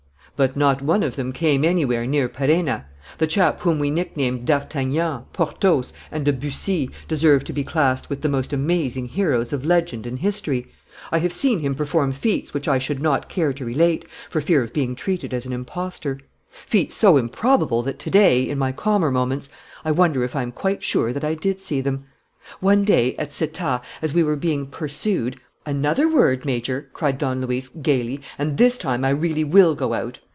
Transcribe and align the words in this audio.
"But 0.37 0.57
not 0.57 0.81
one 0.81 1.03
of 1.03 1.17
them 1.17 1.33
came 1.33 1.63
anywhere 1.63 2.07
near 2.07 2.27
Perenna. 2.27 2.85
The 3.19 3.27
chap 3.27 3.59
whom 3.59 3.77
we 3.77 3.91
nicknamed 3.91 4.47
d'Artagnan, 4.47 5.25
Porthos, 5.33 5.93
and 6.11 6.25
de 6.25 6.33
Bussy 6.33 6.89
deserved 7.07 7.45
to 7.45 7.53
be 7.53 7.63
classed 7.63 8.09
with 8.09 8.23
the 8.23 8.29
most 8.29 8.51
amazing 8.51 9.05
heroes 9.05 9.53
of 9.53 9.63
legend 9.67 10.07
and 10.07 10.17
history. 10.17 10.65
I 11.11 11.19
have 11.19 11.31
seen 11.31 11.59
him 11.59 11.75
perform 11.75 12.11
feats 12.11 12.55
which 12.55 12.67
I 12.67 12.79
should 12.79 12.99
not 12.99 13.29
care 13.29 13.53
to 13.53 13.63
relate, 13.63 14.03
for 14.31 14.41
fear 14.41 14.63
of 14.63 14.73
being 14.73 14.95
treated 14.95 15.31
as 15.31 15.45
an 15.45 15.53
impostor; 15.53 16.19
feats 16.49 16.95
so 16.95 17.17
improbable 17.17 17.83
that 17.83 17.99
to 17.99 18.09
day, 18.09 18.41
in 18.41 18.57
my 18.57 18.71
calmer 18.71 19.11
moments, 19.11 19.49
I 19.85 19.91
wonder 19.91 20.23
if 20.23 20.35
I 20.35 20.41
am 20.41 20.51
quite 20.53 20.81
sure 20.81 21.13
that 21.13 21.23
I 21.23 21.35
did 21.35 21.61
see 21.61 21.81
them. 21.81 22.05
One 22.59 22.83
day, 22.83 23.13
at 23.17 23.29
Settat, 23.31 23.81
as 24.01 24.15
we 24.15 24.23
were 24.23 24.35
being 24.35 24.65
pursued" 24.65 25.39
"Another 25.67 26.09
word, 26.11 26.45
Major," 26.45 26.89
cried 26.93 27.19
Don 27.19 27.41
Luis, 27.41 27.67
gayly, 27.69 28.21
"and 28.39 28.57
this 28.57 28.79
time 28.79 29.05
I 29.05 29.09
really 29.09 29.43
will 29.43 29.75
go 29.75 29.93
out! 29.93 30.19